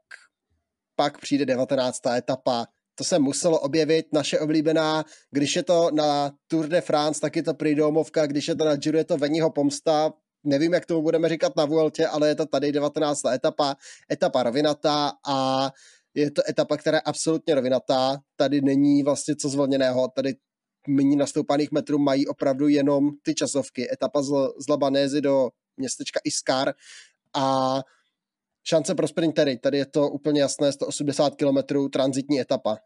[0.95, 2.07] pak přijde 19.
[2.07, 7.35] etapa, to se muselo objevit, naše oblíbená, když je to na Tour de France, tak
[7.35, 11.01] je to Pridomovka, když je to na Giro, je to Veního pomsta, nevím, jak tomu
[11.01, 13.25] budeme říkat na Vueltě, ale je to tady 19.
[13.25, 13.75] etapa,
[14.11, 15.69] etapa rovinatá a
[16.13, 20.35] je to etapa, která je absolutně rovinatá, tady není vlastně co zvolněného, tady
[20.87, 23.91] méně nastoupaných metrů mají opravdu jenom ty časovky.
[23.93, 26.73] Etapa z, z Labanézy do městečka Iskar
[27.33, 27.79] a
[28.67, 29.57] šance pro sprintery.
[29.57, 32.77] Tady je to úplně jasné, 180 km transitní etapa.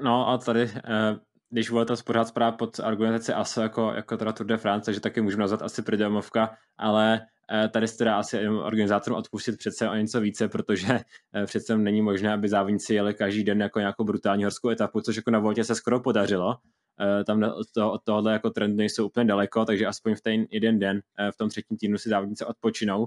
[0.00, 1.16] No a tady, eh,
[1.50, 5.20] když to pořád zpráv pod argumentaci ASO jako, jako teda Tour de France, takže taky
[5.20, 7.20] můžeme nazvat asi Pridomovka, ale
[7.52, 11.00] eh, tady se teda asi organizátorům odpustit přece o něco více, protože
[11.34, 15.16] eh, přece není možné, aby závodníci jeli každý den jako nějakou brutální horskou etapu, což
[15.16, 16.56] jako na Voltě se skoro podařilo.
[17.26, 20.78] Tam od, toho, od tohohle jako trendu nejsou úplně daleko, takže aspoň v ten jeden
[20.78, 21.00] den
[21.30, 23.06] v tom třetím týdnu si závodníci odpočinou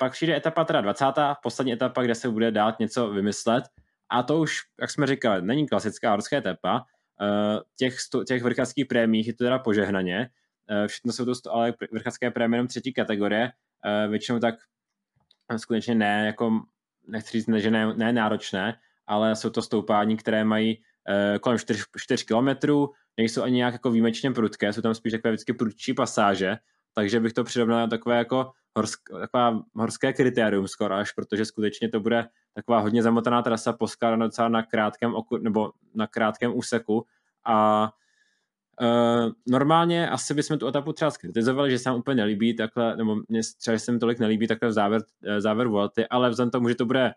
[0.00, 1.04] pak přijde etapa teda 20.
[1.42, 3.64] poslední etapa, kde se bude dát něco vymyslet.
[4.10, 6.84] A to už, jak jsme říkali, není klasická horská etapa,
[7.22, 10.28] eh, těch, těch vrchářských prémích je to teda požehnaně,
[10.70, 13.52] eh, všechno jsou to ale vrchářské prémie jenom třetí kategorie,
[13.84, 14.54] eh, většinou tak
[15.56, 16.60] skutečně ne, jako
[17.08, 20.82] nechci říct, že ne, ne náročné, ale jsou to stoupání, které mají
[21.40, 25.52] kolem 4, 4 kilometrů, nejsou ani nějak jako výjimečně prudké, jsou tam spíš takové vždycky
[25.52, 26.56] prudčí pasáže,
[26.94, 31.88] takže bych to přirovnal na takové jako horsk, taková horské kritérium skoro až, protože skutečně
[31.88, 37.06] to bude taková hodně zamotaná trasa poskládaná docela na krátkém oku, nebo na krátkém úseku.
[37.46, 37.88] A
[38.82, 43.16] Uh, normálně asi bychom tu etapu třeba skritizovali, že se nám úplně nelíbí takhle, nebo
[43.28, 46.74] mě třeba, se mi tolik nelíbí takhle závěr, eh, závěr Vuelty, ale vzhledem tomu, že
[46.74, 47.12] to bude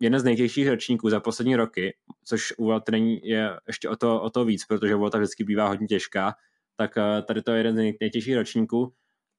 [0.00, 4.22] jeden z nejtěžších ročníků za poslední roky, což u Vuelty není, je ještě o to,
[4.22, 6.34] o to víc, protože Vuelta vždycky bývá hodně těžká,
[6.76, 8.92] tak uh, tady to je jeden z nejtěžších ročníků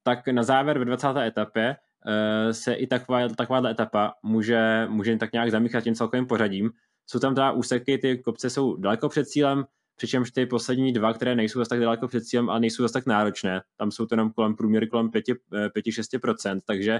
[0.08, 1.08] tak na závěr ve 20.
[1.18, 6.72] etapě uh, se i taková, taková etapa může, může tak nějak zamíchat tím celkovým pořadím.
[7.08, 9.66] Jsou tam teda úseky, ty kopce jsou daleko před cílem,
[9.96, 13.06] přičemž ty poslední dva, které nejsou zase tak daleko před cílem a nejsou zase tak
[13.06, 17.00] náročné, tam jsou to jenom kolem průměry kolem 5-6%, eh, takže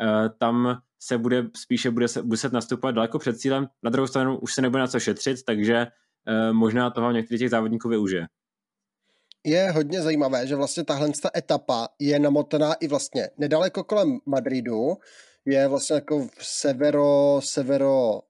[0.00, 3.66] uh, tam se bude spíše bude se, muset nastupovat daleko před cílem.
[3.82, 5.86] Na druhou stranu už se nebude na co šetřit, takže
[6.52, 8.26] možná toho některých těch závodníků využije
[9.44, 14.96] je hodně zajímavé, že vlastně tahle etapa je namotaná i vlastně nedaleko kolem Madridu,
[15.46, 18.20] je vlastně jako v severo, severo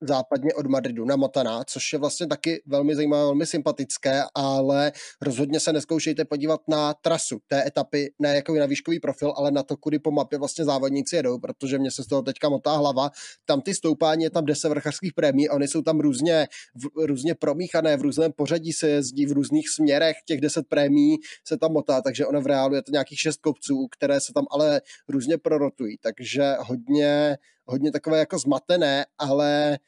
[0.00, 5.60] západně od Madridu na Motana, což je vlastně taky velmi zajímavé, velmi sympatické, ale rozhodně
[5.60, 9.76] se neskoušejte podívat na trasu té etapy, ne jako na výškový profil, ale na to,
[9.76, 13.10] kudy po mapě vlastně závodníci jedou, protože mě se z toho teďka motá hlava.
[13.44, 17.96] Tam ty stoupání, je tam 10 vrchařských prémí, oni jsou tam různě, v, různě promíchané,
[17.96, 21.16] v různém pořadí se jezdí, v různých směrech těch 10 prémí
[21.48, 24.44] se tam motá, takže ono v reálu je to nějakých 6 kopců, které se tam
[24.50, 29.78] ale různě prorotují, takže hodně hodně takové jako zmatené, ale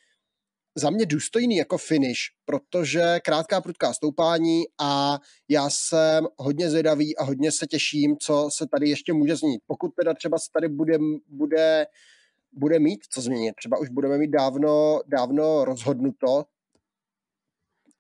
[0.79, 7.25] za mě důstojný jako finish, protože krátká prudká stoupání a já jsem hodně zvědavý a
[7.25, 9.63] hodně se těším, co se tady ještě může změnit.
[9.67, 11.87] Pokud teda třeba se tady bude, bude,
[12.53, 16.45] bude mít co změnit, třeba už budeme mít dávno, dávno rozhodnuto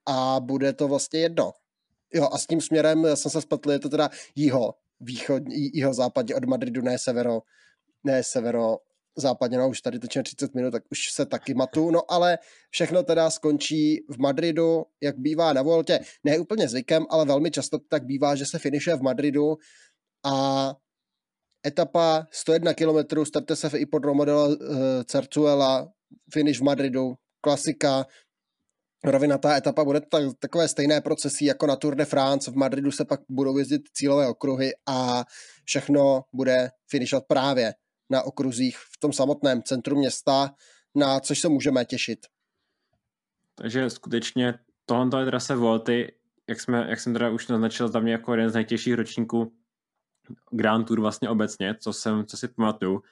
[0.07, 1.53] a bude to vlastně jedno.
[2.15, 6.35] Jo, a s tím směrem jsem se spletl, je to teda jiho, východ, jiho západě
[6.35, 7.41] od Madridu, ne severo,
[8.05, 8.79] ne severo
[9.17, 12.39] západně, no už tady točíme 30 minut, tak už se taky matu, no ale
[12.71, 17.79] všechno teda skončí v Madridu, jak bývá na Voltě, ne úplně zvykem, ale velmi často
[17.79, 19.57] tak bývá, že se finišuje v Madridu
[20.25, 20.75] a
[21.67, 24.57] etapa 101 km, starte se i pod Romodela uh,
[25.05, 25.89] Cercuela,
[26.33, 28.07] finish v Madridu, klasika,
[29.05, 32.51] rovinatá etapa bude tak, takové stejné procesy jako na Tour de France.
[32.51, 35.25] V Madridu se pak budou jezdit cílové okruhy a
[35.65, 37.75] všechno bude finišovat právě
[38.11, 40.55] na okruzích v tom samotném centru města,
[40.95, 42.19] na což se můžeme těšit.
[43.55, 44.55] Takže skutečně
[44.87, 46.13] tohle je trasa Volty,
[46.49, 49.53] jak, jsme, jak jsem teda už naznačil, za mě jako jeden z nejtěžších ročníků
[50.51, 53.03] Grand Tour vlastně obecně, co, jsem, co si pamatuju,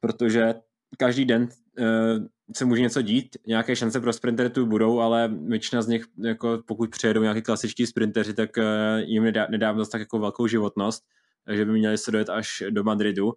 [0.00, 0.54] protože
[0.96, 1.42] každý den
[1.78, 6.04] uh, se může něco dít, nějaké šance pro sprintery tu budou, ale většina z nich,
[6.24, 8.64] jako pokud přijedou nějaký klasičtí sprinteři, tak uh,
[8.98, 11.04] jim nedá, nedává tak jako velkou životnost,
[11.52, 13.32] že by měli se dojet až do Madridu.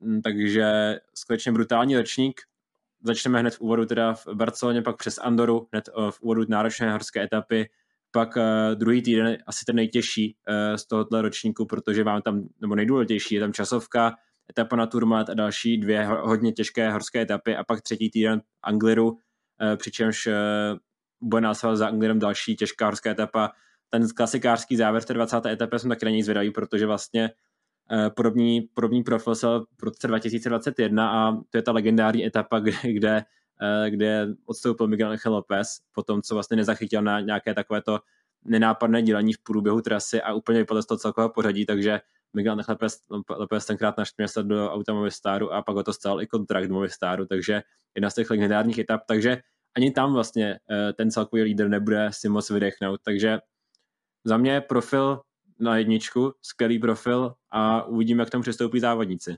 [0.00, 2.40] Mm, takže skutečně brutální ročník.
[3.02, 6.92] Začneme hned v úvodu teda v Barceloně, pak přes Andoru, hned eh, v úvodu náročné
[6.92, 7.70] horské etapy,
[8.10, 8.42] pak uh,
[8.74, 13.40] druhý týden asi ten nejtěžší uh, z tohohle ročníku, protože mám tam, nebo nejdůležitější, je
[13.40, 14.14] tam časovka,
[14.50, 19.18] etapa na Turmat a další dvě hodně těžké horské etapy a pak třetí týden Angliru,
[19.76, 20.28] přičemž
[21.22, 23.52] bude následovat za Anglirem další těžká horská etapa.
[23.90, 25.46] Ten klasikářský závěr té 20.
[25.46, 27.30] etapy jsem taky na něj zvědavý, protože vlastně Eh,
[28.16, 29.46] podobný, podobný profil se
[29.78, 33.24] v roce 2021 a to je ta legendární etapa, kde, kde,
[33.62, 38.00] eh, kde odstoupil Miguel Angel Lopez po tom, co vlastně nezachytil na nějaké takovéto
[38.44, 42.00] nenápadné dělení v průběhu trasy a úplně vypadlo z toho celkového pořadí, takže
[42.36, 42.98] Miguel Lopez,
[43.30, 47.26] Lopez tenkrát naštěl se do auta Movistaru a pak ho to stal i kontrakt Movistaru,
[47.26, 47.62] takže
[47.94, 49.42] jedna z těch legendárních etap, takže
[49.76, 53.38] ani tam vlastně eh, ten celkový lídr nebude si moc vydechnout, takže
[54.24, 55.20] za mě profil
[55.58, 59.36] na jedničku, skvělý profil a uvidíme, jak tam přistoupí závodníci.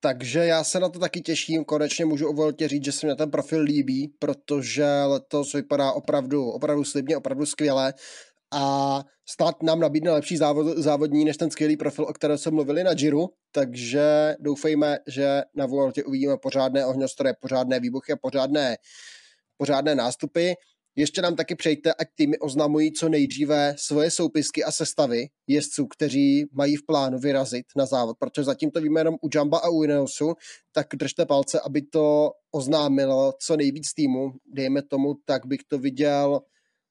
[0.00, 3.30] Takže já se na to taky těším, konečně můžu o říct, že se mi ten
[3.30, 7.94] profil líbí, protože letos vypadá opravdu, opravdu slibně, opravdu skvěle
[8.54, 12.84] a stát nám nabídne lepší závod, závodní než ten skvělý profil, o kterém jsme mluvili
[12.84, 18.76] na Giro, takže doufejme, že na Voltě uvidíme pořádné ohňostroje, pořádné výbuchy a pořádné,
[19.56, 20.52] pořádné nástupy.
[20.98, 26.46] Ještě nám taky přejte, ať týmy oznamují co nejdříve svoje soupisky a sestavy jezdců, kteří
[26.52, 29.82] mají v plánu vyrazit na závod, protože zatím to víme jenom u Jamba a u
[29.82, 30.34] Ineosu,
[30.72, 34.32] tak držte palce, aby to oznámilo co nejvíc týmu.
[34.46, 36.40] Dejme tomu, tak bych to viděl,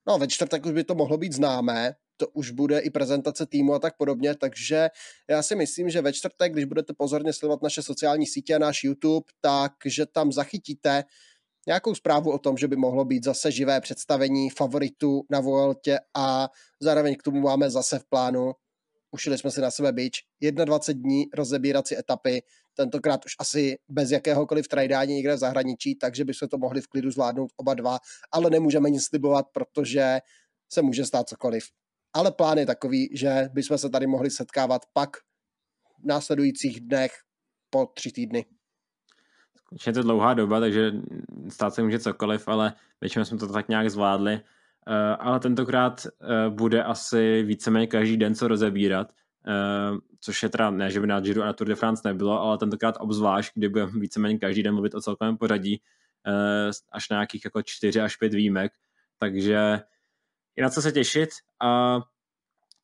[0.07, 3.73] no ve čtvrtek už by to mohlo být známé, to už bude i prezentace týmu
[3.73, 4.89] a tak podobně, takže
[5.29, 8.83] já si myslím, že ve čtvrtek, když budete pozorně sledovat naše sociální sítě a náš
[8.83, 11.03] YouTube, tak že tam zachytíte
[11.67, 16.49] nějakou zprávu o tom, že by mohlo být zase živé představení favoritu na Vueltě a
[16.81, 18.53] zároveň k tomu máme zase v plánu,
[19.11, 22.41] ušili jsme si na sebe bič, 21 dní rozebírat si etapy,
[22.73, 27.11] tentokrát už asi bez jakéhokoliv trajdání někde v zahraničí, takže bychom to mohli v klidu
[27.11, 27.99] zvládnout oba dva,
[28.31, 30.19] ale nemůžeme nic slibovat, protože
[30.71, 31.63] se může stát cokoliv.
[32.13, 35.17] Ale plán je takový, že bychom se tady mohli setkávat pak
[36.03, 37.11] v následujících dnech
[37.69, 38.45] po tři týdny
[39.87, 40.91] je to dlouhá doba, takže
[41.49, 44.33] stát se může cokoliv, ale většinou jsme to tak nějak zvládli.
[44.33, 50.69] Uh, ale tentokrát uh, bude asi víceméně každý den co rozebírat, uh, což je teda
[50.69, 53.69] ne, že by na Giro a na Tour de France nebylo, ale tentokrát obzvlášť, kdy
[53.69, 55.81] budeme víceméně každý den mluvit o celkovém pořadí,
[56.91, 58.71] až na nějakých jako čtyři až pět výjimek,
[59.19, 59.81] takže
[60.55, 61.29] je na co se těšit
[61.61, 61.99] a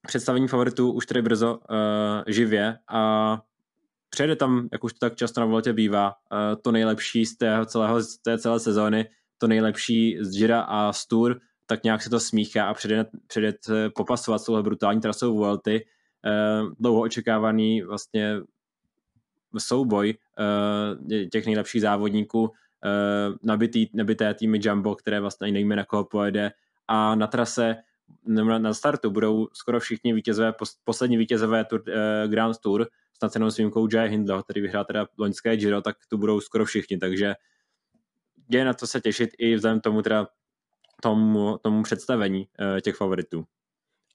[0.08, 1.60] představení favoritů už tady brzo
[2.28, 3.42] živě a
[4.14, 7.66] přijede tam, jak už to tak často na voltě bývá, eh, to nejlepší z, tého
[7.66, 12.10] celého, z té celé sezóny, to nejlepší z Jira a z Tour, tak nějak se
[12.10, 13.54] to smíchá a přijde, přijde
[13.96, 15.86] popasovat s touhle brutální trasou Vuelty.
[16.26, 18.36] Eh, dlouho očekávaný vlastně
[19.58, 22.52] souboj eh, těch nejlepších závodníků
[23.44, 26.52] nabitý, nabité týmy Jumbo, které vlastně nevíme, na koho pojede
[26.88, 27.76] a na trase
[28.58, 30.54] na startu budou skoro všichni vítězové,
[30.84, 31.84] poslední vítězové tour,
[32.28, 32.88] Grand Tour,
[33.18, 36.66] snad jenom s výjimkou Jay Hindla, který vyhrál teda loňské Giro, tak tu budou skoro
[36.66, 37.34] všichni, takže
[38.50, 40.28] je na to se těšit i vzhledem tomu teda
[41.04, 43.44] tomu, tomu představení uh, těch favoritů.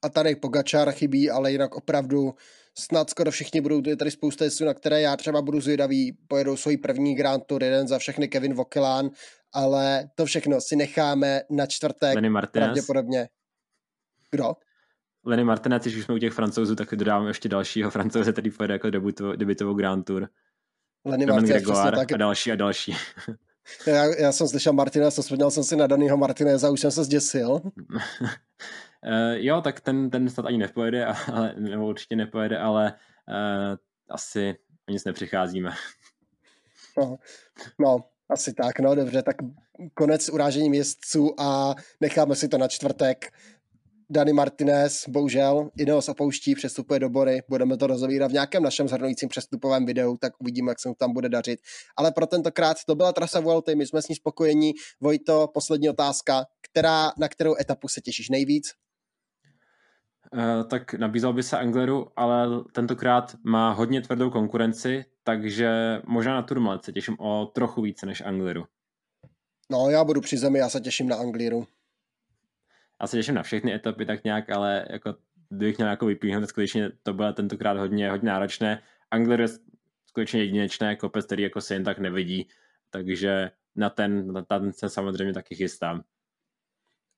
[0.03, 2.35] A tady Pogačar chybí, ale jinak opravdu
[2.79, 6.57] snad skoro všichni budou, je tady spousta jezdců, na které já třeba budu zvědavý, pojedou
[6.57, 9.11] svůj první Grand Tour, jeden za všechny Kevin Vokelán,
[9.53, 12.15] ale to všechno si necháme na čtvrtek.
[12.15, 12.67] Lenny Martinez.
[12.67, 13.29] Pravděpodobně.
[14.31, 14.53] Kdo?
[15.29, 18.75] Lenny Martinez, když už jsme u těch francouzů, tak dodávám ještě dalšího francouze, který pojede
[18.75, 20.29] jako debutovou, debutovou Grand Tour.
[21.05, 22.13] Lenny Martinez, tak...
[22.13, 22.97] a další a další.
[23.87, 27.51] Já, já jsem slyšel Martinez, vzpomněl jsem si na Danýho Martineza, už jsem se zděsil.
[27.51, 27.61] uh,
[29.35, 32.93] jo, tak ten, ten snad ani nepojede, ale, nebo určitě nepojede, ale
[33.29, 33.77] uh,
[34.11, 34.57] asi
[34.89, 35.71] o nic nepřicházíme.
[36.99, 37.19] No,
[37.79, 39.37] no, asi tak, no dobře, tak
[39.95, 43.33] konec urážení městců a necháme si to na čtvrtek.
[44.11, 49.29] Dani Martinez, bohužel, Ineos opouští, přestupuje do Bory, budeme to rozobírat v nějakém našem zhrnujícím
[49.29, 51.61] přestupovém videu, tak uvidíme, jak se mu tam bude dařit.
[51.97, 54.73] Ale pro tentokrát to byla trasa Vuelty, my jsme s ní spokojení.
[55.01, 58.73] Vojto, poslední otázka, která, na kterou etapu se těšíš nejvíc?
[60.33, 65.71] Uh, tak nabízel by se Angleru, ale tentokrát má hodně tvrdou konkurenci, takže
[66.07, 68.65] možná na Turmalet se těším o trochu více než Angleru.
[69.71, 71.67] No, já budu při zemi, já se těším na Angliru
[73.07, 75.15] se těším na všechny etapy tak nějak, ale jako
[75.49, 78.83] kdybych měl jako vypíhnout, skutečně to bylo tentokrát hodně, hodně náročné.
[79.11, 79.49] Angler je
[80.07, 82.49] skutečně jedinečné kopec, který jako se jen tak nevidí,
[82.91, 86.03] takže na ten, na ten se samozřejmě taky chystám.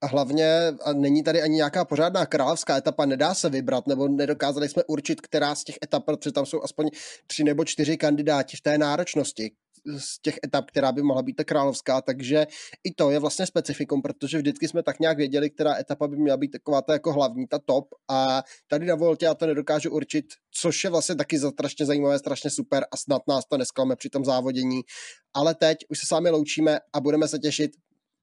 [0.03, 4.69] A hlavně a není tady ani nějaká pořádná královská etapa, nedá se vybrat, nebo nedokázali
[4.69, 6.91] jsme určit, která z těch etap, protože tam jsou aspoň
[7.27, 9.53] tři nebo čtyři kandidáti v té náročnosti
[9.99, 12.47] z těch etap, která by mohla být ta královská, takže
[12.85, 16.37] i to je vlastně specifikum, protože vždycky jsme tak nějak věděli, která etapa by měla
[16.37, 20.25] být taková ta jako hlavní, ta top a tady na Voltě já to nedokážu určit,
[20.51, 24.25] což je vlastně taky strašně zajímavé, strašně super a snad nás to nesklame při tom
[24.25, 24.81] závodění.
[25.35, 27.71] Ale teď už se s vámi loučíme a budeme se těšit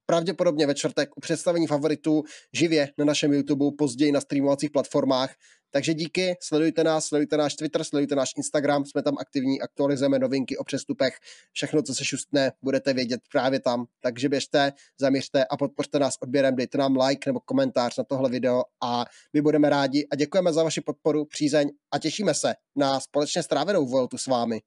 [0.05, 5.36] pravděpodobně ve čtvrtek u představení favoritů živě na našem YouTube, později na streamovacích platformách.
[5.72, 10.57] Takže díky, sledujte nás, sledujte náš Twitter, sledujte náš Instagram, jsme tam aktivní, aktualizujeme novinky
[10.57, 11.20] o přestupech,
[11.51, 13.86] všechno, co se šustne, budete vědět právě tam.
[14.01, 18.63] Takže běžte, zaměřte a podpořte nás odběrem, dejte nám like nebo komentář na tohle video
[18.84, 23.43] a my budeme rádi a děkujeme za vaši podporu, přízeň a těšíme se na společně
[23.43, 24.61] strávenou Voltu s vámi.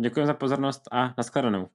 [0.00, 1.68] Děkuji za pozornost a nashledanou.